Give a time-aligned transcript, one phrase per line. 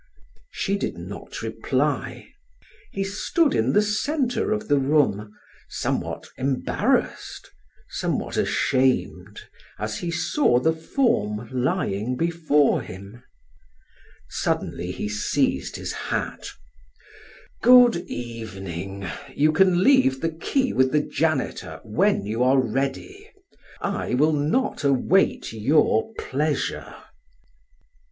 [0.49, 2.33] She did not reply.
[2.91, 5.31] He stood in the center of the room,
[5.69, 7.51] somewhat embarrassed,
[7.87, 9.41] somewhat ashamed,
[9.77, 13.21] as he saw the form lying before him.
[14.27, 16.49] Suddenly he seized his hat.
[17.61, 19.05] "Good evening.
[19.35, 23.29] You can leave the key with the janitor when you are ready.
[23.81, 26.95] I will not await your pleasure."